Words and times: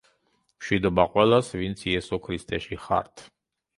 მშვიდობა 0.61 1.05
ყველას, 1.11 1.51
ვინც 1.61 1.85
იესო 1.91 2.19
ქრისტეში 2.27 2.81
ხართ. 2.87 3.27